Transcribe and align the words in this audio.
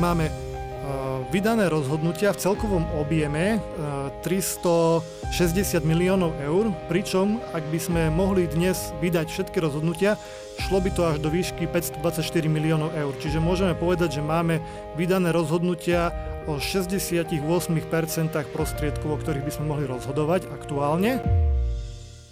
máme 0.00 0.26
e, 0.26 0.34
vydané 1.28 1.68
rozhodnutia 1.68 2.32
v 2.32 2.40
celkovom 2.40 2.88
objeme 2.96 3.60
360 4.24 5.04
miliónov 5.84 6.32
eur, 6.40 6.72
pričom 6.88 7.36
ak 7.52 7.68
by 7.68 7.78
sme 7.78 8.02
mohli 8.08 8.48
dnes 8.48 8.96
vydať 9.04 9.28
všetky 9.28 9.60
rozhodnutia, 9.60 10.16
šlo 10.56 10.80
by 10.80 10.90
to 10.96 11.02
až 11.04 11.16
do 11.20 11.28
výšky 11.28 11.68
524 11.68 12.24
miliónov 12.48 12.96
eur. 12.96 13.12
Čiže 13.20 13.44
môžeme 13.44 13.76
povedať, 13.76 14.20
že 14.20 14.22
máme 14.24 14.64
vydané 14.96 15.36
rozhodnutia 15.36 16.16
o 16.48 16.56
68% 16.56 17.44
prostriedkov, 18.56 19.08
o 19.12 19.20
ktorých 19.20 19.44
by 19.44 19.52
sme 19.52 19.64
mohli 19.68 19.84
rozhodovať 19.84 20.48
aktuálne. 20.48 21.20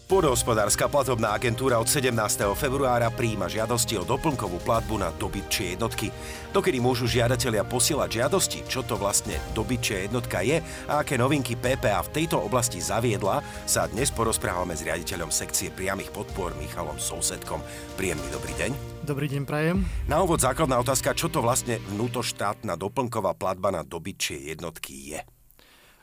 Pôdohospodárska 0.09 0.89
platobná 0.89 1.37
agentúra 1.37 1.77
od 1.77 1.85
17. 1.85 2.17
februára 2.57 3.13
príjima 3.13 3.45
žiadosti 3.45 4.01
o 4.01 4.09
doplnkovú 4.09 4.57
platbu 4.65 4.97
na 5.05 5.13
dobytčie 5.13 5.77
jednotky. 5.77 6.09
Dokedy 6.49 6.81
môžu 6.81 7.05
žiadatelia 7.05 7.61
posielať 7.61 8.25
žiadosti, 8.25 8.65
čo 8.73 8.81
to 8.89 8.97
vlastne 8.97 9.37
dobytčia 9.53 10.09
jednotka 10.09 10.41
je 10.41 10.65
a 10.89 11.05
aké 11.05 11.21
novinky 11.21 11.61
PPA 11.61 12.01
v 12.09 12.25
tejto 12.25 12.41
oblasti 12.41 12.81
zaviedla, 12.81 13.45
sa 13.69 13.85
dnes 13.85 14.09
porozprávame 14.09 14.73
s 14.73 14.81
riaditeľom 14.81 15.29
sekcie 15.29 15.69
priamých 15.69 16.09
podpor 16.09 16.57
Michalom 16.57 16.97
Sousedkom. 16.97 17.61
Príjemný 18.01 18.33
dobrý 18.33 18.57
deň. 18.57 18.71
Dobrý 19.05 19.29
deň, 19.29 19.45
prajem. 19.45 19.85
Na 20.09 20.25
úvod 20.25 20.41
základná 20.41 20.81
otázka, 20.81 21.13
čo 21.13 21.29
to 21.29 21.45
vlastne 21.45 21.85
vnútoštátna 21.93 22.81
doplnková 22.81 23.37
platba 23.37 23.69
na 23.69 23.85
dobytčie 23.85 24.57
jednotky 24.57 25.13
je? 25.13 25.21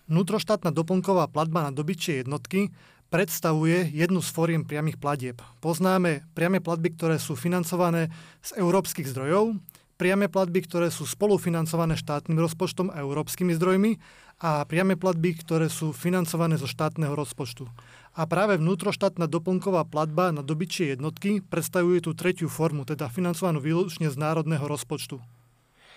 Vnútroštátna 0.06 0.70
doplnková 0.70 1.26
platba 1.34 1.66
na 1.66 1.72
dobytčie 1.74 2.22
jednotky 2.22 2.70
predstavuje 3.10 3.90
jednu 3.94 4.20
z 4.20 4.30
fóriem 4.30 4.64
priamých 4.66 4.98
platieb. 5.00 5.38
Poznáme 5.62 6.26
priame 6.34 6.60
platby, 6.60 6.94
ktoré 6.98 7.16
sú 7.22 7.38
financované 7.38 8.10
z 8.42 8.58
európskych 8.60 9.08
zdrojov, 9.10 9.56
priame 9.96 10.28
platby, 10.28 10.68
ktoré 10.68 10.88
sú 10.92 11.08
spolufinancované 11.08 11.96
štátnym 11.96 12.36
rozpočtom 12.40 12.92
a 12.92 13.00
európskymi 13.00 13.56
zdrojmi 13.56 13.98
a 14.44 14.68
priame 14.68 15.00
platby, 15.00 15.40
ktoré 15.40 15.72
sú 15.72 15.96
financované 15.96 16.60
zo 16.60 16.68
štátneho 16.68 17.16
rozpočtu. 17.16 17.72
A 18.16 18.28
práve 18.28 18.60
vnútroštátna 18.60 19.28
doplnková 19.28 19.88
platba 19.88 20.32
na 20.32 20.44
dobyčie 20.44 20.96
jednotky 20.96 21.40
predstavuje 21.44 22.04
tú 22.04 22.16
tretiu 22.16 22.52
formu, 22.52 22.84
teda 22.84 23.08
financovanú 23.12 23.64
výlučne 23.64 24.12
z 24.12 24.16
národného 24.20 24.64
rozpočtu. 24.68 25.20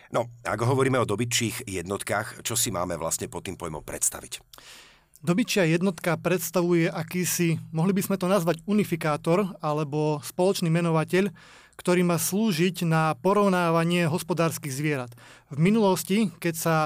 No, 0.08 0.24
ak 0.40 0.60
hovoríme 0.64 0.96
o 0.96 1.04
dobyčích 1.04 1.68
jednotkách, 1.68 2.40
čo 2.40 2.56
si 2.56 2.72
máme 2.72 2.96
vlastne 2.96 3.28
pod 3.28 3.44
tým 3.44 3.60
pojmom 3.60 3.84
predstaviť? 3.84 4.40
Dobyčia 5.18 5.66
jednotka 5.66 6.14
predstavuje 6.14 6.86
akýsi, 6.86 7.58
mohli 7.74 7.90
by 7.90 8.06
sme 8.06 8.16
to 8.22 8.30
nazvať 8.30 8.62
unifikátor 8.70 9.50
alebo 9.58 10.22
spoločný 10.22 10.70
menovateľ, 10.70 11.34
ktorý 11.74 12.06
má 12.06 12.22
slúžiť 12.22 12.86
na 12.86 13.18
porovnávanie 13.18 14.06
hospodárskych 14.06 14.70
zvierat. 14.70 15.10
V 15.50 15.58
minulosti, 15.58 16.30
keď 16.38 16.54
sa 16.54 16.76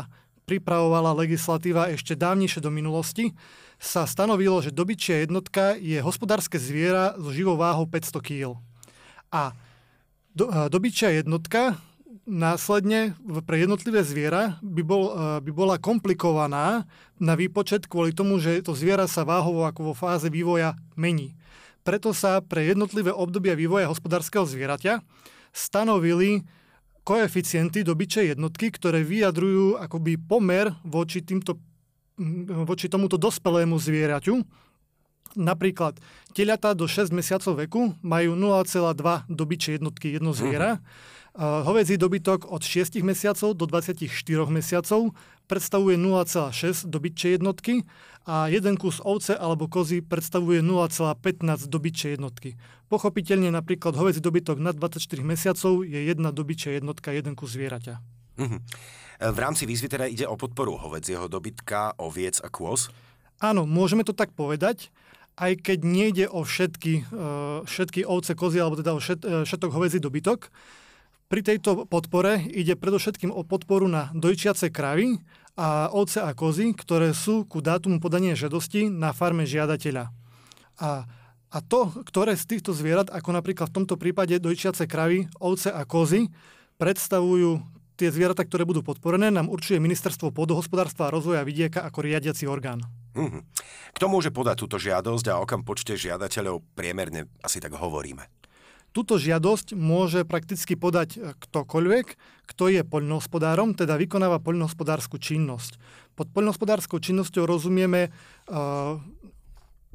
pripravovala 0.48 1.12
legislatíva 1.12 1.92
ešte 1.92 2.16
dávnejšie 2.16 2.64
do 2.64 2.72
minulosti, 2.72 3.36
sa 3.77 4.08
stanovilo, 4.08 4.64
že 4.64 4.72
dobyčia 4.72 5.28
jednotka 5.28 5.77
je 5.77 6.00
hospodárske 6.00 6.56
zviera 6.56 7.12
so 7.20 7.36
živou 7.36 7.61
váhou 7.61 7.84
500 7.84 8.17
kg. 8.24 8.56
A 9.28 9.52
do, 10.33 10.48
dobyčia 10.72 11.12
jednotka 11.12 11.77
následne 12.26 13.18
pre 13.46 13.58
jednotlivé 13.58 14.06
zviera 14.06 14.58
by, 14.62 14.82
bol, 14.86 15.04
e, 15.10 15.42
by 15.42 15.50
bola 15.50 15.76
komplikovaná 15.78 16.86
na 17.18 17.34
výpočet 17.34 17.90
kvôli 17.90 18.14
tomu, 18.14 18.38
že 18.38 18.62
to 18.62 18.78
zviera 18.78 19.10
sa 19.10 19.26
váhovo 19.26 19.66
ako 19.66 19.92
vo 19.92 19.94
fáze 19.94 20.30
vývoja 20.30 20.78
mení. 20.94 21.34
Preto 21.82 22.14
sa 22.14 22.38
pre 22.38 22.70
jednotlivé 22.70 23.10
obdobia 23.10 23.58
vývoja 23.58 23.90
hospodárskeho 23.90 24.46
zvieraťa 24.46 25.02
stanovili 25.50 26.46
koeficienty 27.02 27.82
dobyčej 27.82 28.38
jednotky, 28.38 28.70
ktoré 28.70 29.02
vyjadrujú 29.02 29.82
akoby 29.82 30.14
pomer 30.14 30.70
voči, 30.86 31.26
týmto, 31.26 31.58
voči 32.62 32.86
tomuto 32.86 33.18
dospelému 33.18 33.74
zvieraťu. 33.82 34.38
Napríklad 35.34 35.98
teliatá 36.30 36.70
do 36.78 36.86
6 36.86 37.11
mesiacov 37.11 37.58
veku 37.66 37.98
majú 37.98 38.38
0,2 38.38 39.27
dobyčej 39.27 39.82
jednotky 39.82 40.14
jedno 40.14 40.30
zviera. 40.30 40.78
Uh-huh 40.78 41.20
Hovedzí 41.38 41.96
dobytok 41.96 42.44
od 42.52 42.60
6 42.60 43.00
mesiacov 43.00 43.56
do 43.56 43.64
24 43.64 44.04
mesiacov 44.52 45.16
predstavuje 45.48 45.96
0,6 45.96 46.84
dobytčej 46.92 47.40
jednotky 47.40 47.88
a 48.28 48.52
jeden 48.52 48.76
kus 48.76 49.00
ovce 49.00 49.32
alebo 49.32 49.64
kozy 49.64 50.04
predstavuje 50.04 50.60
0,15 50.60 51.72
dobytčej 51.72 52.20
jednotky. 52.20 52.60
Pochopiteľne 52.92 53.48
napríklad 53.48 53.96
hovedzí 53.96 54.20
dobytok 54.20 54.60
nad 54.60 54.76
24 54.76 55.00
mesiacov 55.24 55.88
je 55.88 56.00
jedna 56.04 56.36
dobytčia 56.36 56.76
jednotka, 56.76 57.16
jeden 57.16 57.32
kus 57.32 57.56
zvieraťa. 57.56 57.96
Mhm. 58.36 58.58
V 59.22 59.38
rámci 59.38 59.64
výzvy 59.64 59.88
teda 59.88 60.04
ide 60.10 60.28
o 60.28 60.36
podporu 60.36 60.76
hovedzieho 60.76 61.32
dobytka, 61.32 61.96
oviec 61.96 62.44
a 62.44 62.52
kôz? 62.52 62.92
Áno, 63.40 63.64
môžeme 63.64 64.04
to 64.04 64.12
tak 64.12 64.36
povedať 64.36 64.92
aj 65.40 65.64
keď 65.64 65.78
nejde 65.80 66.26
o 66.28 66.44
všetky, 66.44 67.08
e, 67.08 67.24
všetky 67.64 68.04
ovce, 68.04 68.36
kozy, 68.36 68.60
alebo 68.60 68.76
teda 68.76 68.92
o 68.92 69.00
e, 69.00 69.48
všetok 69.48 69.70
hovedzí 69.72 69.96
dobytok, 69.96 70.52
pri 71.32 71.40
tejto 71.40 71.88
podpore 71.88 72.44
ide 72.44 72.76
predovšetkým 72.76 73.32
o 73.32 73.40
podporu 73.40 73.88
na 73.88 74.12
dojčiace 74.12 74.68
kravy 74.68 75.16
a 75.56 75.88
ovce 75.88 76.20
a 76.20 76.36
kozy, 76.36 76.76
ktoré 76.76 77.16
sú 77.16 77.48
ku 77.48 77.64
dátumu 77.64 78.04
podania 78.04 78.36
žiadosti 78.36 78.92
na 78.92 79.16
farme 79.16 79.48
žiadateľa. 79.48 80.12
A, 80.76 81.08
a 81.48 81.58
to, 81.64 81.88
ktoré 82.04 82.36
z 82.36 82.44
týchto 82.52 82.76
zvierat, 82.76 83.08
ako 83.08 83.32
napríklad 83.32 83.72
v 83.72 83.76
tomto 83.80 83.96
prípade 83.96 84.36
dojčiace 84.36 84.84
kravy, 84.84 85.24
ovce 85.40 85.72
a 85.72 85.88
kozy, 85.88 86.28
predstavujú 86.76 87.64
tie 87.96 88.12
zvieratá, 88.12 88.44
ktoré 88.44 88.68
budú 88.68 88.84
podporené, 88.84 89.32
nám 89.32 89.48
určuje 89.48 89.80
Ministerstvo 89.80 90.36
pôdohospodárstva 90.36 91.08
a 91.08 91.14
rozvoja 91.16 91.48
vidieka 91.48 91.80
ako 91.80 92.12
riadiaci 92.12 92.44
orgán. 92.44 92.84
Mm-hmm. 93.16 93.42
Kto 93.96 94.04
môže 94.04 94.28
podať 94.28 94.68
túto 94.68 94.76
žiadosť 94.76 95.32
a 95.32 95.40
o 95.40 95.48
kam 95.48 95.64
počte 95.64 95.96
žiadateľov 95.96 96.60
priemerne 96.76 97.32
asi 97.40 97.56
tak 97.56 97.72
hovoríme? 97.72 98.42
Túto 98.92 99.17
žiadosť 99.17 99.73
môže 99.73 100.29
prakticky 100.29 100.77
podať 100.77 101.17
e, 101.17 101.19
ktokoľvek, 101.33 102.07
kto 102.45 102.64
je 102.69 102.85
poľnohospodárom, 102.85 103.73
teda 103.73 103.97
vykonáva 103.97 104.36
poľnohospodárskú 104.45 105.17
činnosť. 105.17 105.80
Pod 106.13 106.29
poľnohospodárskou 106.36 107.01
činnosťou 107.01 107.48
rozumieme, 107.48 108.13
uh, 108.53 109.01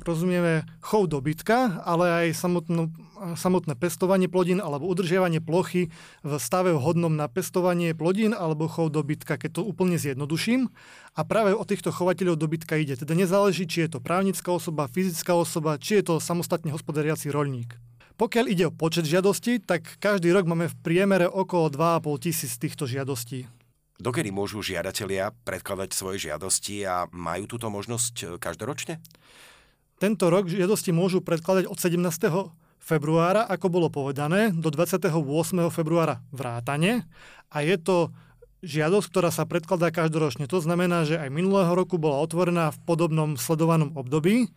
rozumieme 0.02 0.66
chov 0.82 1.06
dobytka, 1.14 1.86
ale 1.86 2.26
aj 2.26 2.28
samotnú, 2.34 2.90
samotné 3.38 3.78
pestovanie 3.78 4.26
plodín 4.26 4.58
alebo 4.58 4.90
udržiavanie 4.90 5.46
plochy 5.46 5.94
v 6.26 6.32
stave 6.42 6.74
vhodnom 6.74 7.14
na 7.14 7.30
pestovanie 7.30 7.94
plodín 7.94 8.34
alebo 8.34 8.66
chov 8.66 8.90
dobytka, 8.90 9.38
keď 9.38 9.62
to 9.62 9.68
úplne 9.70 10.02
zjednoduším. 10.02 10.74
A 11.14 11.22
práve 11.22 11.54
o 11.54 11.62
týchto 11.62 11.94
chovateľov 11.94 12.42
dobytka 12.42 12.82
ide. 12.82 12.98
Teda 12.98 13.14
nezáleží, 13.14 13.70
či 13.70 13.86
je 13.86 13.94
to 13.94 14.00
právnická 14.02 14.50
osoba, 14.50 14.90
fyzická 14.90 15.38
osoba, 15.38 15.78
či 15.78 16.02
je 16.02 16.10
to 16.10 16.14
samostatne 16.18 16.74
hospodariaci 16.74 17.30
roľník. 17.30 17.78
Pokiaľ 18.18 18.46
ide 18.50 18.66
o 18.66 18.74
počet 18.74 19.06
žiadostí, 19.06 19.62
tak 19.62 20.02
každý 20.02 20.34
rok 20.34 20.50
máme 20.50 20.66
v 20.74 20.80
priemere 20.82 21.30
okolo 21.30 21.70
2,5 21.70 22.26
tisíc 22.26 22.58
týchto 22.58 22.90
žiadostí. 22.90 23.46
Dokedy 24.02 24.34
môžu 24.34 24.66
žiadatelia 24.66 25.38
predkladať 25.46 25.94
svoje 25.94 26.26
žiadosti 26.26 26.82
a 26.86 27.06
majú 27.14 27.46
túto 27.46 27.70
možnosť 27.70 28.14
e, 28.18 28.26
každoročne? 28.42 28.98
Tento 30.02 30.34
rok 30.34 30.50
žiadosti 30.50 30.90
môžu 30.94 31.22
predkladať 31.22 31.70
od 31.70 31.78
17. 31.78 32.54
februára, 32.82 33.46
ako 33.46 33.70
bolo 33.70 33.90
povedané, 33.94 34.50
do 34.50 34.70
28. 34.74 35.14
februára 35.70 36.22
vrátane 36.34 37.06
a 37.54 37.62
je 37.62 37.78
to 37.78 38.10
žiadosť, 38.66 39.08
ktorá 39.14 39.30
sa 39.30 39.46
predkladá 39.46 39.94
každoročne. 39.94 40.50
To 40.50 40.58
znamená, 40.58 41.06
že 41.06 41.22
aj 41.22 41.30
minulého 41.30 41.70
roku 41.74 42.02
bola 42.02 42.22
otvorená 42.22 42.74
v 42.74 42.82
podobnom 42.82 43.38
sledovanom 43.38 43.94
období 43.94 44.50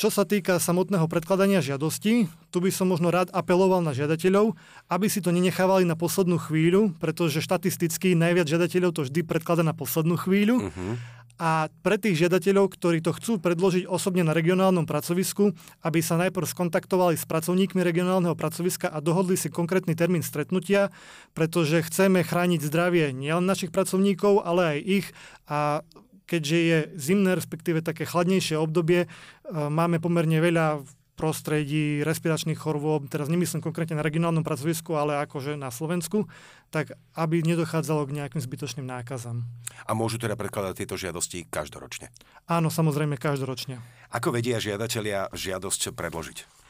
čo 0.00 0.08
sa 0.08 0.24
týka 0.24 0.56
samotného 0.56 1.04
predkladania 1.12 1.60
žiadosti, 1.60 2.24
tu 2.48 2.58
by 2.64 2.72
som 2.72 2.88
možno 2.88 3.12
rád 3.12 3.28
apeloval 3.36 3.84
na 3.84 3.92
žiadateľov, 3.92 4.56
aby 4.88 5.06
si 5.12 5.20
to 5.20 5.28
nenechávali 5.28 5.84
na 5.84 5.92
poslednú 5.92 6.40
chvíľu, 6.40 6.96
pretože 6.96 7.44
štatisticky 7.44 8.16
najviac 8.16 8.48
žiadateľov 8.48 8.96
to 8.96 9.04
vždy 9.04 9.20
predklada 9.20 9.60
na 9.60 9.76
poslednú 9.76 10.16
chvíľu. 10.16 10.72
Uh-huh. 10.72 10.96
A 11.36 11.68
pre 11.84 11.98
tých 11.98 12.22
žiadateľov, 12.22 12.70
ktorí 12.76 13.04
to 13.04 13.12
chcú 13.12 13.42
predložiť 13.42 13.84
osobne 13.84 14.24
na 14.24 14.32
regionálnom 14.32 14.88
pracovisku, 14.88 15.52
aby 15.84 16.00
sa 16.00 16.16
najprv 16.16 16.46
skontaktovali 16.48 17.18
s 17.18 17.28
pracovníkmi 17.28 17.82
regionálneho 17.82 18.38
pracoviska 18.38 18.88
a 18.88 19.04
dohodli 19.04 19.36
si 19.36 19.52
konkrétny 19.52 19.92
termín 19.92 20.22
stretnutia, 20.22 20.94
pretože 21.36 21.82
chceme 21.84 22.24
chrániť 22.24 22.60
zdravie 22.62 23.10
nielen 23.10 23.44
našich 23.44 23.74
pracovníkov, 23.74 24.44
ale 24.44 24.62
aj 24.64 24.78
ich 24.80 25.06
a 25.50 25.82
keďže 26.26 26.58
je 26.58 26.78
zimné, 26.96 27.36
respektíve 27.36 27.84
také 27.84 28.08
chladnejšie 28.08 28.58
obdobie, 28.58 29.06
e, 29.06 29.08
máme 29.52 29.98
pomerne 29.98 30.38
veľa 30.42 30.82
prostredí 31.12 32.00
respiračných 32.02 32.56
chorôb, 32.56 33.06
teraz 33.06 33.28
nemyslím 33.28 33.60
konkrétne 33.62 34.00
na 34.00 34.02
regionálnom 34.02 34.42
pracovisku, 34.42 34.96
ale 34.96 35.20
akože 35.22 35.60
na 35.60 35.68
Slovensku, 35.68 36.26
tak 36.72 36.96
aby 37.14 37.44
nedochádzalo 37.44 38.08
k 38.08 38.16
nejakým 38.18 38.40
zbytočným 38.40 38.88
nákazám. 38.88 39.44
A 39.86 39.92
môžu 39.92 40.16
teda 40.16 40.34
predkladať 40.34 40.82
tieto 40.82 40.96
žiadosti 40.96 41.46
každoročne? 41.46 42.08
Áno, 42.48 42.72
samozrejme 42.72 43.20
každoročne. 43.20 43.78
Ako 44.10 44.34
vedia 44.34 44.58
žiadatelia 44.58 45.28
žiadosť 45.36 45.92
predložiť? 45.92 46.62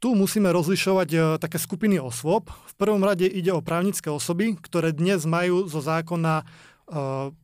Tu 0.00 0.08
musíme 0.16 0.48
rozlišovať 0.48 1.08
e, 1.12 1.18
také 1.36 1.60
skupiny 1.60 2.00
osôb. 2.00 2.48
V 2.48 2.74
prvom 2.80 3.04
rade 3.04 3.28
ide 3.28 3.52
o 3.52 3.60
právnické 3.60 4.08
osoby, 4.08 4.56
ktoré 4.56 4.96
dnes 4.96 5.28
majú 5.28 5.68
zo 5.68 5.84
zákona 5.84 6.48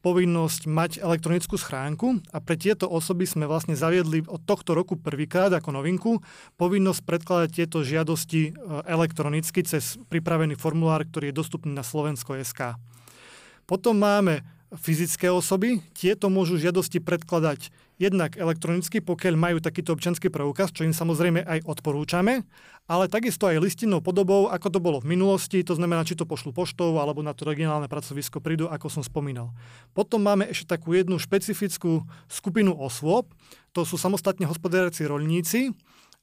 povinnosť 0.03 0.67
mať 0.67 0.91
elektronickú 0.99 1.55
schránku 1.55 2.19
a 2.35 2.43
pre 2.43 2.59
tieto 2.59 2.91
osoby 2.91 3.31
sme 3.31 3.47
vlastne 3.47 3.79
zaviedli 3.79 4.27
od 4.27 4.43
tohto 4.43 4.75
roku 4.75 4.99
prvýkrát 4.99 5.55
ako 5.55 5.71
novinku 5.71 6.19
povinnosť 6.59 7.01
predkladať 7.07 7.51
tieto 7.55 7.87
žiadosti 7.87 8.51
e, 8.51 8.53
elektronicky 8.91 9.63
cez 9.63 10.03
pripravený 10.11 10.59
formulár, 10.59 11.07
ktorý 11.07 11.31
je 11.31 11.39
dostupný 11.39 11.71
na 11.71 11.87
Slovensko.sk. 11.87 12.75
Potom 13.71 14.03
máme 14.03 14.43
fyzické 14.79 15.33
osoby, 15.33 15.83
tieto 15.97 16.29
môžu 16.29 16.61
žiadosti 16.61 17.03
predkladať 17.03 17.75
jednak 17.97 18.37
elektronicky, 18.37 19.01
pokiaľ 19.01 19.35
majú 19.35 19.59
takýto 19.59 19.97
občanský 19.97 20.29
preukaz, 20.29 20.69
čo 20.69 20.85
im 20.85 20.93
samozrejme 20.93 21.41
aj 21.43 21.65
odporúčame, 21.65 22.45
ale 22.87 23.09
takisto 23.09 23.49
aj 23.49 23.59
listinnou 23.59 24.05
podobou, 24.05 24.53
ako 24.53 24.69
to 24.69 24.79
bolo 24.79 25.01
v 25.01 25.17
minulosti, 25.17 25.65
to 25.65 25.75
znamená, 25.75 26.05
či 26.05 26.15
to 26.15 26.29
pošlu 26.29 26.53
poštou 26.53 27.01
alebo 27.01 27.25
na 27.25 27.33
to 27.33 27.49
regionálne 27.49 27.89
pracovisko 27.89 28.39
prídu, 28.45 28.69
ako 28.69 28.93
som 28.93 29.03
spomínal. 29.03 29.51
Potom 29.97 30.21
máme 30.21 30.47
ešte 30.47 30.77
takú 30.77 30.93
jednu 30.93 31.17
špecifickú 31.17 32.05
skupinu 32.29 32.77
osôb, 32.77 33.33
to 33.73 33.83
sú 33.89 33.97
samostatne 33.97 34.45
hospodáriaci 34.45 35.09
roľníci 35.09 35.73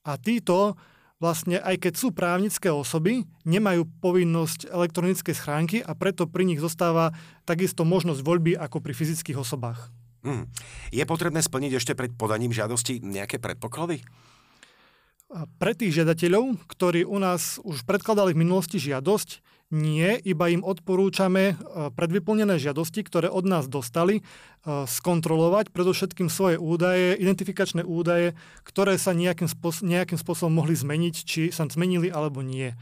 a 0.06 0.16
títo 0.22 0.78
vlastne 1.24 1.64
aj 1.64 1.88
keď 1.88 1.94
sú 1.96 2.12
právnické 2.12 2.68
osoby, 2.68 3.24
nemajú 3.48 3.88
povinnosť 4.04 4.68
elektronickej 4.68 5.32
schránky 5.32 5.78
a 5.80 5.96
preto 5.96 6.28
pri 6.28 6.44
nich 6.44 6.60
zostáva 6.60 7.16
takisto 7.48 7.88
možnosť 7.88 8.20
voľby 8.20 8.60
ako 8.60 8.84
pri 8.84 8.92
fyzických 8.92 9.40
osobách. 9.40 9.88
Hmm. 10.28 10.52
Je 10.92 11.04
potrebné 11.08 11.40
splniť 11.40 11.80
ešte 11.80 11.96
pred 11.96 12.12
podaním 12.12 12.52
žiadosti 12.52 13.00
nejaké 13.00 13.40
predpoklady? 13.40 14.04
Pre 15.32 15.72
tých 15.74 16.04
žiadateľov, 16.04 16.60
ktorí 16.68 17.08
u 17.08 17.18
nás 17.18 17.58
už 17.64 17.88
predkladali 17.88 18.36
v 18.36 18.44
minulosti 18.44 18.78
žiadosť, 18.78 19.40
nie, 19.74 20.22
iba 20.22 20.54
im 20.54 20.62
odporúčame 20.62 21.44
e, 21.52 21.56
predvyplnené 21.98 22.62
žiadosti, 22.62 23.02
ktoré 23.02 23.26
od 23.34 23.50
nás 23.50 23.66
dostali, 23.66 24.22
e, 24.22 24.24
skontrolovať 24.86 25.74
predovšetkým 25.74 26.30
svoje 26.30 26.62
údaje, 26.62 27.18
identifikačné 27.18 27.82
údaje, 27.82 28.38
ktoré 28.62 29.02
sa 29.02 29.18
nejakým, 29.18 29.50
spôsob, 29.50 29.90
nejakým 29.90 30.22
spôsobom 30.22 30.62
mohli 30.62 30.78
zmeniť, 30.78 31.16
či 31.26 31.42
sa 31.50 31.66
zmenili 31.66 32.14
alebo 32.14 32.46
nie. 32.46 32.78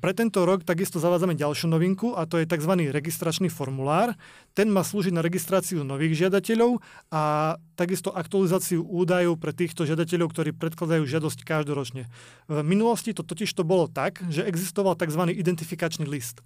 Pre 0.00 0.12
tento 0.16 0.48
rok 0.48 0.64
takisto 0.64 0.96
zavádzame 0.96 1.36
ďalšiu 1.36 1.68
novinku 1.68 2.16
a 2.16 2.24
to 2.24 2.40
je 2.40 2.48
tzv. 2.48 2.80
registračný 2.88 3.52
formulár. 3.52 4.16
Ten 4.56 4.72
má 4.72 4.80
slúžiť 4.80 5.12
na 5.12 5.20
registráciu 5.20 5.84
nových 5.84 6.16
žiadateľov 6.16 6.80
a 7.12 7.54
takisto 7.76 8.08
aktualizáciu 8.08 8.80
údajov 8.80 9.36
pre 9.36 9.52
týchto 9.52 9.84
žiadateľov, 9.84 10.32
ktorí 10.32 10.56
predkladajú 10.56 11.04
žiadosť 11.04 11.44
každoročne. 11.44 12.08
V 12.48 12.58
minulosti 12.64 13.12
to 13.12 13.20
totiž 13.20 13.52
to 13.52 13.60
bolo 13.60 13.84
tak, 13.84 14.24
že 14.32 14.48
existoval 14.48 14.96
tzv. 14.96 15.28
identifikačný 15.28 16.08
list. 16.08 16.40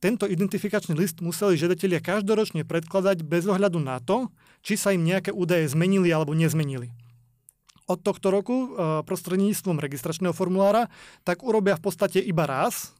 Tento 0.00 0.24
identifikačný 0.24 0.96
list 0.96 1.20
museli 1.20 1.60
žiadatelia 1.60 2.00
každoročne 2.00 2.64
predkladať 2.64 3.20
bez 3.20 3.44
ohľadu 3.44 3.84
na 3.84 4.00
to, 4.00 4.32
či 4.64 4.80
sa 4.80 4.96
im 4.96 5.04
nejaké 5.04 5.28
údaje 5.28 5.68
zmenili 5.68 6.08
alebo 6.08 6.32
nezmenili 6.32 6.88
od 7.86 7.98
tohto 8.02 8.34
roku 8.34 8.56
eh, 8.56 8.66
prostredníctvom 9.06 9.78
registračného 9.78 10.34
formulára, 10.34 10.90
tak 11.22 11.46
urobia 11.46 11.78
v 11.78 11.84
podstate 11.86 12.18
iba 12.18 12.44
raz 12.44 12.94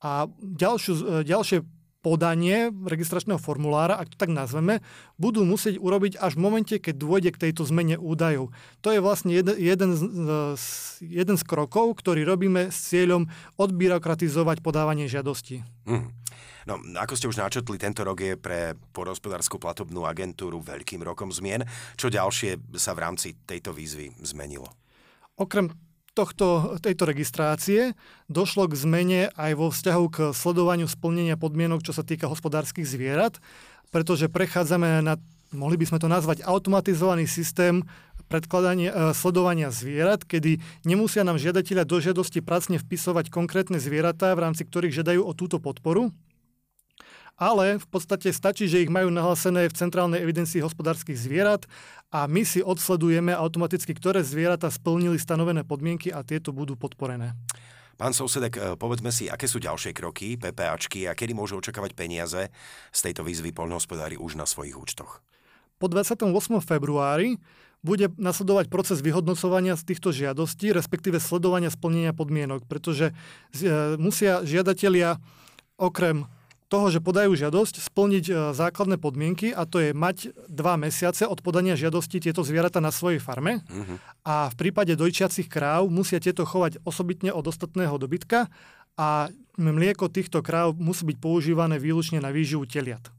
a 0.00 0.26
ďalšiu, 0.40 0.92
eh, 0.96 1.02
ďalšie 1.28 1.58
podanie 2.00 2.72
registračného 2.72 3.36
formulára, 3.36 4.00
ak 4.00 4.12
to 4.12 4.20
tak 4.20 4.32
nazveme, 4.32 4.80
budú 5.20 5.44
musieť 5.44 5.76
urobiť 5.76 6.16
až 6.16 6.36
v 6.36 6.42
momente, 6.44 6.74
keď 6.80 6.94
dôjde 6.96 7.30
k 7.36 7.40
tejto 7.48 7.68
zmene 7.68 8.00
údajov. 8.00 8.52
To 8.80 8.88
je 8.92 9.00
vlastne 9.04 9.36
jeden, 9.36 9.56
jeden, 9.60 9.90
z, 9.92 10.02
jeden 11.04 11.36
z 11.36 11.44
krokov, 11.44 12.00
ktorý 12.00 12.24
robíme 12.24 12.72
s 12.72 12.88
cieľom 12.88 13.28
odbyrokratizovať 13.60 14.64
podávanie 14.64 15.06
žiadosti. 15.12 15.60
Mm. 15.84 16.08
No, 16.68 16.76
ako 16.76 17.16
ste 17.16 17.28
už 17.28 17.40
načetli, 17.40 17.80
tento 17.80 18.04
rok 18.04 18.20
je 18.20 18.36
pre 18.36 18.76
porospodárskú 18.92 19.56
platobnú 19.56 20.04
agentúru 20.04 20.60
veľkým 20.60 21.00
rokom 21.00 21.32
zmien. 21.32 21.64
Čo 21.96 22.12
ďalšie 22.12 22.76
sa 22.76 22.92
v 22.92 23.02
rámci 23.02 23.28
tejto 23.48 23.72
výzvy 23.72 24.12
zmenilo? 24.20 24.68
Okrem 25.40 25.72
tohto, 26.20 26.76
tejto 26.84 27.08
registrácie 27.08 27.96
došlo 28.28 28.68
k 28.68 28.76
zmene 28.76 29.20
aj 29.40 29.52
vo 29.56 29.72
vzťahu 29.72 30.04
k 30.12 30.16
sledovaniu 30.36 30.84
splnenia 30.84 31.40
podmienok, 31.40 31.80
čo 31.80 31.96
sa 31.96 32.04
týka 32.04 32.28
hospodárskych 32.28 32.84
zvierat, 32.84 33.40
pretože 33.88 34.28
prechádzame 34.28 35.00
na, 35.00 35.16
mohli 35.56 35.80
by 35.80 35.88
sme 35.88 35.98
to 35.98 36.12
nazvať, 36.12 36.44
automatizovaný 36.44 37.24
systém 37.24 37.88
predkladania, 38.28 38.92
e, 38.92 38.94
sledovania 39.16 39.72
zvierat, 39.72 40.22
kedy 40.28 40.60
nemusia 40.84 41.24
nám 41.24 41.40
žiadatelia 41.40 41.88
do 41.88 41.98
žiadosti 41.98 42.44
pracne 42.44 42.76
vpisovať 42.76 43.32
konkrétne 43.32 43.80
zvieratá, 43.80 44.36
v 44.36 44.44
rámci 44.44 44.68
ktorých 44.68 45.00
žiadajú 45.00 45.24
o 45.24 45.32
túto 45.32 45.56
podporu, 45.56 46.12
ale 47.40 47.80
v 47.80 47.86
podstate 47.88 48.28
stačí, 48.36 48.68
že 48.68 48.84
ich 48.84 48.92
majú 48.92 49.08
nahlásené 49.08 49.72
v 49.72 49.74
centrálnej 49.74 50.20
evidencii 50.20 50.60
hospodárskych 50.60 51.16
zvierat 51.16 51.64
a 52.12 52.28
my 52.28 52.44
si 52.44 52.60
odsledujeme 52.60 53.32
automaticky, 53.32 53.96
ktoré 53.96 54.20
zvieratá 54.20 54.68
splnili 54.68 55.16
stanovené 55.16 55.64
podmienky 55.64 56.12
a 56.12 56.20
tieto 56.20 56.52
budú 56.52 56.76
podporené. 56.76 57.32
Pán 57.96 58.12
Sousedek, 58.12 58.54
eh, 58.56 58.62
povedzme 58.76 59.08
si, 59.08 59.32
aké 59.32 59.48
sú 59.48 59.56
ďalšie 59.56 59.96
kroky 59.96 60.36
PPAčky 60.36 61.08
a 61.08 61.16
kedy 61.16 61.32
môžu 61.32 61.60
očakávať 61.60 61.96
peniaze 61.96 62.52
z 62.92 63.00
tejto 63.00 63.24
výzvy 63.24 63.56
poľnohospodári 63.56 64.20
už 64.20 64.36
na 64.36 64.44
svojich 64.44 64.76
účtoch? 64.76 65.24
Po 65.80 65.88
28. 65.88 66.60
februári 66.60 67.40
bude 67.80 68.12
nasledovať 68.20 68.68
proces 68.68 69.00
vyhodnocovania 69.00 69.72
z 69.80 69.88
týchto 69.88 70.12
žiadostí, 70.12 70.68
respektíve 70.76 71.16
sledovania 71.16 71.72
splnenia 71.72 72.12
podmienok, 72.12 72.68
pretože 72.68 73.12
eh, 73.12 73.96
musia 73.96 74.44
žiadatelia 74.44 75.16
okrem 75.80 76.28
toho, 76.70 76.86
že 76.88 77.02
podajú 77.02 77.34
žiadosť, 77.34 77.82
splniť 77.82 78.24
e, 78.30 78.32
základné 78.54 78.96
podmienky 79.02 79.50
a 79.50 79.66
to 79.66 79.82
je 79.82 79.90
mať 79.90 80.30
dva 80.46 80.78
mesiace 80.78 81.26
od 81.26 81.42
podania 81.42 81.74
žiadosti 81.74 82.22
tieto 82.22 82.46
zvieratá 82.46 82.78
na 82.78 82.94
svojej 82.94 83.18
farme 83.18 83.66
uh-huh. 83.66 83.98
a 84.22 84.48
v 84.48 84.54
prípade 84.54 84.94
dojčiacich 84.94 85.50
kráv 85.50 85.90
musia 85.90 86.22
tieto 86.22 86.46
chovať 86.46 86.78
osobitne 86.86 87.34
od 87.34 87.42
ostatného 87.42 87.98
dobytka 87.98 88.46
a 88.94 89.34
mlieko 89.58 90.06
týchto 90.06 90.46
kráv 90.46 90.78
musí 90.78 91.02
byť 91.10 91.18
používané 91.18 91.82
výlučne 91.82 92.22
na 92.22 92.30
výživu 92.30 92.64
teliat. 92.70 93.10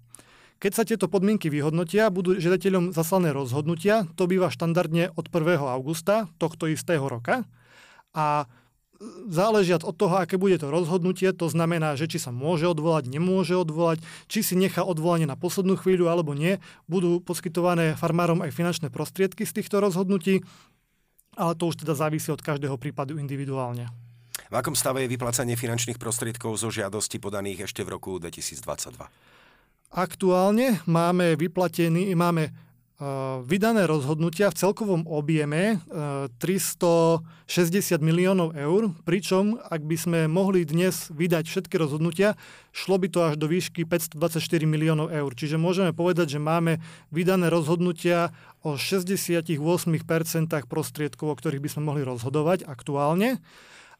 Keď 0.61 0.71
sa 0.71 0.85
tieto 0.85 1.09
podmienky 1.09 1.49
vyhodnotia, 1.49 2.13
budú 2.13 2.37
žiadateľom 2.37 2.93
zaslané 2.93 3.33
rozhodnutia, 3.33 4.05
to 4.13 4.29
býva 4.29 4.53
štandardne 4.53 5.09
od 5.17 5.25
1. 5.27 5.57
augusta 5.57 6.29
tohto 6.37 6.69
istého 6.69 7.01
roka 7.01 7.49
a 8.13 8.45
záležiac 9.27 9.81
od 9.81 9.95
toho, 9.97 10.15
aké 10.21 10.37
bude 10.37 10.57
to 10.61 10.69
rozhodnutie, 10.69 11.33
to 11.33 11.49
znamená, 11.49 11.97
že 11.97 12.05
či 12.05 12.21
sa 12.21 12.29
môže 12.29 12.69
odvolať, 12.69 13.09
nemôže 13.09 13.57
odvolať, 13.57 14.03
či 14.29 14.45
si 14.45 14.53
nechá 14.53 14.85
odvolanie 14.85 15.25
na 15.25 15.39
poslednú 15.39 15.77
chvíľu 15.77 16.07
alebo 16.07 16.37
nie, 16.37 16.61
budú 16.85 17.17
poskytované 17.21 17.97
farmárom 17.97 18.45
aj 18.45 18.53
finančné 18.53 18.93
prostriedky 18.93 19.43
z 19.47 19.61
týchto 19.61 19.81
rozhodnutí, 19.81 20.45
ale 21.33 21.57
to 21.57 21.71
už 21.71 21.81
teda 21.81 21.97
závisí 21.97 22.29
od 22.29 22.43
každého 22.43 22.77
prípadu 22.77 23.17
individuálne. 23.17 23.89
V 24.51 24.55
akom 24.59 24.75
stave 24.75 25.07
je 25.07 25.13
vyplácanie 25.15 25.55
finančných 25.55 25.95
prostriedkov 25.95 26.59
zo 26.59 26.67
žiadosti 26.67 27.23
podaných 27.23 27.71
ešte 27.71 27.87
v 27.87 27.95
roku 27.95 28.19
2022? 28.19 28.99
Aktuálne 29.91 30.83
máme 30.87 31.35
vyplatený, 31.39 32.15
máme 32.15 32.70
vydané 33.49 33.89
rozhodnutia 33.89 34.53
v 34.53 34.59
celkovom 34.61 35.09
objeme 35.09 35.81
360 35.89 37.25
eh, 37.49 37.97
miliónov 37.97 38.53
eur, 38.53 38.93
pričom 39.01 39.57
ak 39.57 39.81
by 39.81 39.97
sme 39.97 40.19
mohli 40.29 40.61
dnes 40.69 41.09
vydať 41.09 41.49
všetky 41.49 41.81
rozhodnutia, 41.81 42.37
šlo 42.69 43.01
by 43.01 43.07
to 43.09 43.19
až 43.25 43.41
do 43.41 43.49
výšky 43.49 43.89
524 43.89 44.37
miliónov 44.69 45.09
eur. 45.09 45.31
Čiže 45.33 45.57
môžeme 45.57 45.97
povedať, 45.97 46.37
že 46.37 46.39
máme 46.39 46.77
vydané 47.09 47.49
rozhodnutia 47.49 48.29
o 48.61 48.77
68% 48.77 49.57
prostriedkov, 50.69 51.25
o 51.25 51.35
ktorých 51.41 51.63
by 51.65 51.69
sme 51.73 51.81
mohli 51.89 52.05
rozhodovať 52.05 52.69
aktuálne 52.69 53.41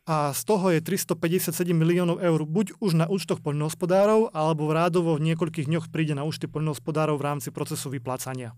a 0.06 0.34
z 0.34 0.42
toho 0.46 0.74
je 0.74 0.82
357 0.82 1.74
miliónov 1.74 2.22
eur 2.22 2.42
buď 2.46 2.78
už 2.82 2.98
na 2.98 3.06
účtoch 3.06 3.42
poľnohospodárov, 3.42 4.34
alebo 4.34 4.66
v 4.70 4.78
rádovo 4.78 5.18
v 5.18 5.34
niekoľkých 5.34 5.70
dňoch 5.70 5.86
príde 5.94 6.18
na 6.18 6.26
účty 6.26 6.50
poľnohospodárov 6.50 7.18
v 7.22 7.26
rámci 7.26 7.50
procesu 7.54 7.94
vyplácania. 7.94 8.58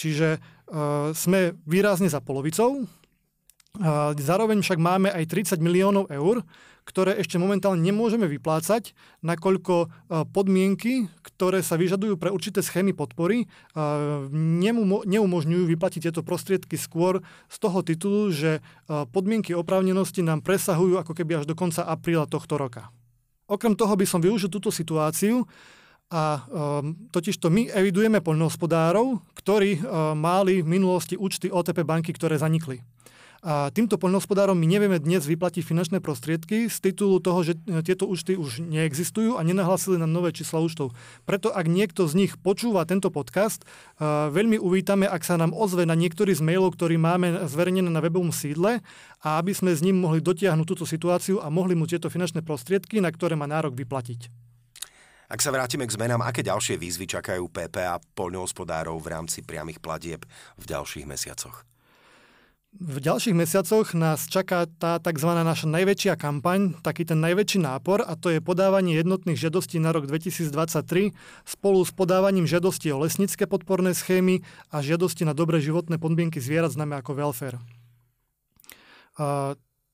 Čiže 0.00 0.40
uh, 0.40 1.12
sme 1.12 1.52
výrazne 1.68 2.08
za 2.08 2.24
polovicou. 2.24 2.88
Uh, 3.76 4.16
zároveň 4.16 4.64
však 4.64 4.80
máme 4.80 5.12
aj 5.12 5.28
30 5.28 5.60
miliónov 5.60 6.08
eur, 6.08 6.40
ktoré 6.88 7.20
ešte 7.20 7.36
momentálne 7.36 7.84
nemôžeme 7.84 8.24
vyplácať, 8.24 8.96
nakoľko 9.20 9.74
uh, 9.84 10.24
podmienky, 10.32 11.12
ktoré 11.20 11.60
sa 11.60 11.76
vyžadujú 11.76 12.16
pre 12.16 12.32
určité 12.32 12.64
schémy 12.64 12.96
podpory, 12.96 13.44
uh, 13.44 14.24
neumožňujú 15.04 15.64
vyplatiť 15.68 16.08
tieto 16.08 16.24
prostriedky 16.24 16.80
skôr 16.80 17.20
z 17.52 17.56
toho 17.60 17.84
titulu, 17.84 18.32
že 18.32 18.64
uh, 18.64 19.04
podmienky 19.04 19.52
oprávnenosti 19.52 20.24
nám 20.24 20.40
presahujú 20.40 20.96
ako 20.96 21.12
keby 21.12 21.44
až 21.44 21.46
do 21.46 21.52
konca 21.52 21.84
apríla 21.84 22.24
tohto 22.24 22.56
roka. 22.56 22.88
Okrem 23.50 23.76
toho 23.76 23.92
by 23.98 24.06
som 24.08 24.22
využil 24.24 24.48
túto 24.48 24.72
situáciu, 24.72 25.44
a 26.10 26.42
um, 26.42 26.92
totižto 27.14 27.46
my 27.54 27.70
evidujeme 27.70 28.18
poľnohospodárov, 28.18 29.22
ktorí 29.38 29.78
uh, 29.78 30.12
mali 30.18 30.58
v 30.58 30.66
minulosti 30.66 31.14
účty 31.14 31.46
OTP 31.54 31.86
banky, 31.86 32.10
ktoré 32.10 32.34
zanikli. 32.34 32.82
A 33.40 33.72
týmto 33.72 33.96
poľnohospodárom 33.96 34.52
my 34.52 34.68
nevieme 34.68 35.00
dnes 35.00 35.24
vyplatiť 35.24 35.64
finančné 35.64 36.04
prostriedky 36.04 36.68
z 36.68 36.76
titulu 36.76 37.24
toho, 37.24 37.40
že 37.40 37.56
tieto 37.88 38.04
účty 38.04 38.36
už 38.36 38.60
neexistujú 38.60 39.40
a 39.40 39.46
nenahlasili 39.46 39.96
nám 39.96 40.12
nové 40.12 40.28
čísla 40.28 40.60
účtov. 40.60 40.92
Preto 41.24 41.48
ak 41.48 41.64
niekto 41.64 42.04
z 42.04 42.20
nich 42.20 42.36
počúva 42.36 42.84
tento 42.84 43.08
podcast, 43.08 43.64
veľmi 44.36 44.60
uvítame, 44.60 45.08
ak 45.08 45.24
sa 45.24 45.40
nám 45.40 45.56
ozve 45.56 45.88
na 45.88 45.96
niektorý 45.96 46.36
z 46.36 46.44
mailov, 46.44 46.76
ktorý 46.76 47.00
máme 47.00 47.48
zverejnené 47.48 47.88
na 47.88 48.04
webovom 48.04 48.28
sídle 48.28 48.84
a 49.24 49.28
aby 49.40 49.56
sme 49.56 49.72
s 49.72 49.80
ním 49.80 49.96
mohli 49.96 50.20
dotiahnuť 50.20 50.66
túto 50.68 50.84
situáciu 50.84 51.40
a 51.40 51.48
mohli 51.48 51.72
mu 51.72 51.88
tieto 51.88 52.12
finančné 52.12 52.44
prostriedky, 52.44 53.00
na 53.00 53.08
ktoré 53.08 53.40
má 53.40 53.48
nárok 53.48 53.72
vyplatiť. 53.72 54.49
Ak 55.30 55.38
sa 55.38 55.54
vrátime 55.54 55.86
k 55.86 55.94
zmenám, 55.94 56.26
aké 56.26 56.42
ďalšie 56.42 56.74
výzvy 56.74 57.06
čakajú 57.06 57.46
PPA 57.54 58.02
poľnohospodárov 58.18 58.98
v 58.98 59.14
rámci 59.14 59.46
priamých 59.46 59.78
platieb 59.78 60.26
v 60.58 60.64
ďalších 60.66 61.06
mesiacoch? 61.06 61.62
V 62.74 62.98
ďalších 62.98 63.38
mesiacoch 63.38 63.94
nás 63.94 64.26
čaká 64.26 64.66
tá 64.66 64.98
tzv. 64.98 65.30
naša 65.30 65.70
najväčšia 65.70 66.18
kampaň, 66.18 66.74
taký 66.82 67.06
ten 67.06 67.22
najväčší 67.22 67.62
nápor 67.62 68.02
a 68.02 68.18
to 68.18 68.34
je 68.34 68.42
podávanie 68.42 68.98
jednotných 68.98 69.38
žiadostí 69.38 69.78
na 69.78 69.94
rok 69.94 70.10
2023 70.10 71.14
spolu 71.46 71.78
s 71.86 71.94
podávaním 71.94 72.50
žiadostí 72.50 72.90
o 72.90 72.98
lesnícke 72.98 73.46
podporné 73.46 73.94
schémy 73.94 74.42
a 74.74 74.82
žiadosti 74.82 75.22
na 75.22 75.34
dobré 75.34 75.62
životné 75.62 76.02
podmienky 76.02 76.42
zvierat 76.42 76.74
známe 76.74 76.98
ako 76.98 77.14
welfare. 77.14 77.62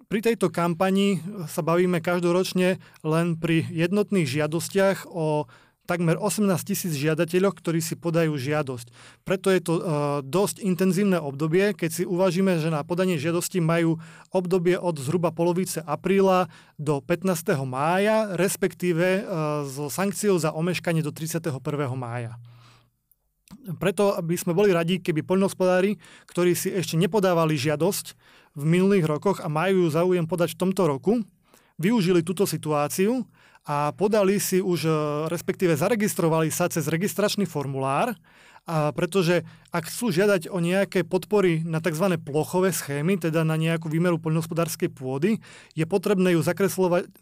Pri 0.07 0.23
tejto 0.23 0.55
kampani 0.55 1.19
sa 1.51 1.67
bavíme 1.67 1.99
každoročne 1.99 2.79
len 3.03 3.27
pri 3.35 3.67
jednotných 3.67 4.31
žiadostiach 4.31 5.11
o 5.11 5.51
takmer 5.87 6.19
18 6.19 6.47
tisíc 6.67 6.95
žiadateľov, 6.99 7.59
ktorí 7.59 7.79
si 7.83 7.95
podajú 7.95 8.35
žiadosť. 8.35 8.91
Preto 9.23 9.55
je 9.55 9.61
to 9.63 9.73
uh, 9.79 9.83
dosť 10.23 10.63
intenzívne 10.63 11.19
obdobie, 11.19 11.75
keď 11.75 11.91
si 11.91 12.03
uvažíme, 12.03 12.59
že 12.59 12.75
na 12.75 12.83
podanie 12.83 13.19
žiadosti 13.19 13.63
majú 13.63 14.03
obdobie 14.35 14.79
od 14.79 14.99
zhruba 14.99 15.31
polovice 15.31 15.83
apríla 15.87 16.51
do 16.79 16.99
15. 17.03 17.55
mája, 17.67 18.35
respektíve 18.35 19.23
uh, 19.23 19.67
so 19.67 19.87
sankciou 19.87 20.39
za 20.39 20.51
omeškanie 20.55 21.03
do 21.07 21.15
31. 21.15 21.51
mája. 21.95 22.39
Preto 23.79 24.19
by 24.19 24.35
sme 24.35 24.53
boli 24.55 24.75
radi, 24.75 24.99
keby 24.99 25.23
poľnohospodári, 25.23 25.99
ktorí 26.27 26.59
si 26.59 26.75
ešte 26.75 26.99
nepodávali 26.99 27.55
žiadosť 27.55 28.07
v 28.59 28.63
minulých 28.67 29.07
rokoch 29.07 29.39
a 29.39 29.47
majú 29.47 29.87
záujem 29.87 30.27
podať 30.27 30.59
v 30.59 30.61
tomto 30.67 30.83
roku, 30.91 31.23
využili 31.79 32.27
túto 32.27 32.43
situáciu 32.43 33.23
a 33.67 33.91
podali 33.95 34.39
si 34.39 34.63
už, 34.63 34.87
e, 34.87 34.91
respektíve 35.31 35.75
zaregistrovali 35.75 36.51
sa 36.51 36.71
cez 36.71 36.87
registračný 36.87 37.47
formulár, 37.47 38.15
a 38.67 38.91
pretože 38.91 39.47
ak 39.71 39.87
chcú 39.87 40.11
žiadať 40.11 40.51
o 40.51 40.59
nejaké 40.59 41.07
podpory 41.07 41.63
na 41.63 41.79
tzv. 41.79 42.19
plochové 42.19 42.75
schémy, 42.75 43.15
teda 43.15 43.47
na 43.47 43.55
nejakú 43.55 43.87
výmeru 43.87 44.19
poľnohospodárskej 44.19 44.91
pôdy, 44.91 45.39
je 45.79 45.87
potrebné 45.87 46.35
ju 46.35 46.43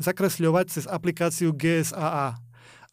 zakresľovať 0.01 0.67
cez 0.73 0.89
aplikáciu 0.89 1.53
GSAA. 1.53 2.44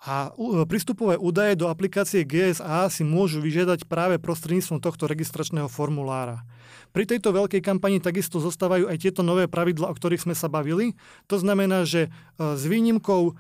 A 0.01 0.33
e, 0.33 0.65
prístupové 0.65 1.13
údaje 1.13 1.53
do 1.53 1.69
aplikácie 1.69 2.25
GSA 2.25 2.89
si 2.89 3.05
môžu 3.05 3.37
vyžiadať 3.37 3.85
práve 3.85 4.17
prostredníctvom 4.17 4.81
tohto 4.81 5.05
registračného 5.05 5.69
formulára. 5.69 6.41
Pri 6.89 7.05
tejto 7.05 7.29
veľkej 7.29 7.61
kampani 7.61 8.01
takisto 8.01 8.41
zostávajú 8.41 8.89
aj 8.89 8.97
tieto 8.97 9.21
nové 9.21 9.45
pravidla, 9.45 9.93
o 9.93 9.95
ktorých 9.95 10.25
sme 10.25 10.33
sa 10.33 10.49
bavili. 10.49 10.97
To 11.29 11.37
znamená, 11.37 11.85
že 11.85 12.09
e, 12.09 12.57
s 12.57 12.65
výnimkou 12.65 13.21
e, 13.29 13.33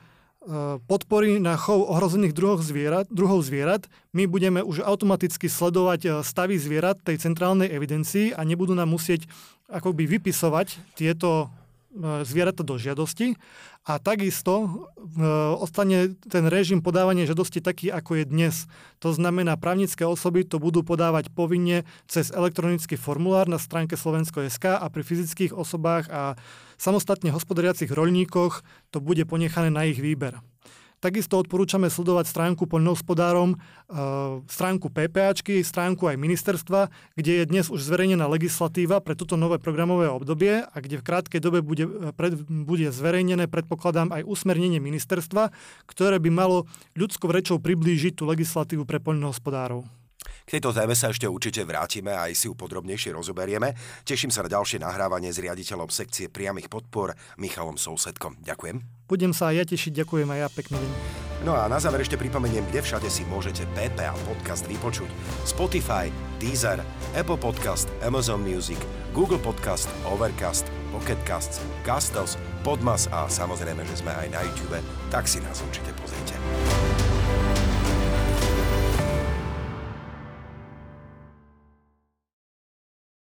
podpory 0.85 1.41
na 1.41 1.57
chov 1.57 1.81
ohrozených 1.81 2.37
druhov 2.37 2.61
zvierat, 2.61 3.09
druhov 3.09 3.41
zvierat, 3.41 3.89
my 4.13 4.29
budeme 4.29 4.61
už 4.61 4.85
automaticky 4.85 5.49
sledovať 5.49 6.21
stavy 6.21 6.61
zvierat 6.61 7.01
tej 7.01 7.25
centrálnej 7.25 7.73
evidencii 7.73 8.37
a 8.37 8.45
nebudú 8.45 8.77
nám 8.77 8.93
musieť 8.93 9.25
akoby 9.65 10.05
vypisovať 10.19 10.77
tieto 10.93 11.49
zvieratá 11.99 12.63
do 12.63 12.79
žiadosti 12.79 13.35
a 13.83 13.97
takisto 13.97 14.53
e, 14.63 14.67
ostane 15.57 16.15
ten 16.29 16.47
režim 16.47 16.79
podávania 16.79 17.27
žiadosti 17.27 17.59
taký, 17.59 17.89
ako 17.91 18.21
je 18.21 18.25
dnes. 18.29 18.55
To 19.01 19.11
znamená, 19.11 19.57
právnické 19.57 20.05
osoby 20.05 20.45
to 20.45 20.61
budú 20.61 20.85
podávať 20.85 21.33
povinne 21.33 21.83
cez 22.05 22.31
elektronický 22.31 22.95
formulár 22.95 23.49
na 23.51 23.57
stránke 23.57 23.99
Slovensko.sk 23.99 24.77
a 24.77 24.85
pri 24.87 25.03
fyzických 25.03 25.51
osobách 25.51 26.07
a 26.13 26.37
samostatne 26.77 27.33
hospodariacich 27.33 27.89
roľníkoch 27.89 28.63
to 28.93 28.97
bude 29.01 29.25
ponechané 29.27 29.73
na 29.73 29.89
ich 29.89 29.99
výber. 29.99 30.39
Takisto 31.01 31.41
odporúčame 31.41 31.89
sledovať 31.89 32.29
stránku 32.29 32.69
poľnohospodárom, 32.69 33.57
e, 33.57 33.57
stránku 34.45 34.93
PPAčky, 34.93 35.65
stránku 35.65 36.05
aj 36.05 36.21
ministerstva, 36.21 36.93
kde 37.17 37.41
je 37.41 37.49
dnes 37.49 37.65
už 37.73 37.81
zverejnená 37.81 38.29
legislatíva 38.29 39.01
pre 39.01 39.17
toto 39.17 39.33
nové 39.33 39.57
programové 39.57 40.05
obdobie 40.13 40.61
a 40.61 40.77
kde 40.77 41.01
v 41.01 41.05
krátkej 41.09 41.41
dobe 41.41 41.65
bude, 41.65 41.89
e, 41.89 42.13
pred, 42.13 42.37
bude 42.45 42.93
zverejnené, 42.93 43.49
predpokladám, 43.49 44.13
aj 44.13 44.29
usmernenie 44.29 44.77
ministerstva, 44.77 45.49
ktoré 45.89 46.21
by 46.21 46.29
malo 46.29 46.69
ľudskou 46.93 47.33
rečou 47.33 47.57
priblížiť 47.57 48.21
tú 48.21 48.29
legislatívu 48.29 48.85
pre 48.85 49.01
poľnohospodárov. 49.01 50.00
K 50.21 50.59
tejto 50.59 50.73
téme 50.75 50.93
sa 50.97 51.09
ešte 51.09 51.29
určite 51.29 51.65
vrátime 51.65 52.13
a 52.13 52.29
aj 52.29 52.37
si 52.37 52.45
ju 52.49 52.53
podrobnejšie 52.53 53.15
rozoberieme. 53.15 53.73
Teším 54.05 54.33
sa 54.33 54.45
na 54.45 54.49
ďalšie 54.51 54.81
nahrávanie 54.81 55.33
s 55.33 55.41
riaditeľom 55.41 55.89
sekcie 55.89 56.29
priamých 56.29 56.69
podpor 56.69 57.13
Michalom 57.37 57.77
Sousedkom. 57.77 58.39
Ďakujem. 58.41 58.81
Budem 59.09 59.35
sa 59.35 59.51
aj 59.51 59.55
ja 59.59 59.65
tešiť, 59.67 59.91
ďakujem 60.03 60.27
aj 60.31 60.39
ja, 60.39 60.47
pekný 60.47 60.77
deň. 60.79 60.91
No 61.41 61.57
a 61.57 61.65
na 61.65 61.81
záver 61.81 62.05
ešte 62.05 62.21
pripomeniem, 62.21 62.69
kde 62.69 62.85
všade 62.85 63.09
si 63.09 63.25
môžete 63.25 63.65
PPA 63.73 64.13
podcast 64.29 64.69
vypočuť. 64.69 65.09
Spotify, 65.41 66.13
Deezer, 66.37 66.77
Apple 67.17 67.41
Podcast, 67.41 67.89
Amazon 68.05 68.45
Music, 68.45 68.77
Google 69.09 69.41
Podcast, 69.41 69.89
Overcast, 70.05 70.69
Pocket 70.93 71.17
Casts, 71.25 71.57
Castles, 71.81 72.37
Podmas 72.61 73.09
a 73.09 73.25
samozrejme, 73.25 73.81
že 73.89 74.05
sme 74.05 74.13
aj 74.13 74.27
na 74.29 74.45
YouTube, 74.45 74.77
tak 75.09 75.25
si 75.25 75.41
nás 75.41 75.57
určite 75.65 75.89
pozrite. 75.97 77.10